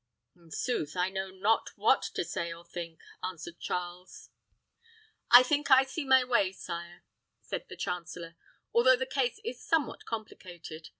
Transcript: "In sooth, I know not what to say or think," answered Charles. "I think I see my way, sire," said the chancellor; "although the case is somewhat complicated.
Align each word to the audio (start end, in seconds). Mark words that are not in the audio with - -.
"In 0.35 0.49
sooth, 0.49 0.97
I 0.97 1.09
know 1.09 1.29
not 1.29 1.77
what 1.77 2.01
to 2.15 2.23
say 2.23 2.51
or 2.51 2.65
think," 2.65 2.99
answered 3.21 3.59
Charles. 3.59 4.31
"I 5.29 5.43
think 5.43 5.69
I 5.69 5.83
see 5.83 6.05
my 6.05 6.23
way, 6.23 6.53
sire," 6.53 7.03
said 7.39 7.67
the 7.69 7.77
chancellor; 7.77 8.35
"although 8.73 8.95
the 8.95 9.05
case 9.05 9.39
is 9.43 9.61
somewhat 9.63 10.05
complicated. 10.05 10.89